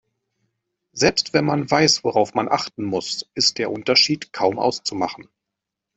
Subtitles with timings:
[0.93, 5.29] Selbst wenn man weiß, worauf man achten muss, ist der Unterschied kaum auszumachen.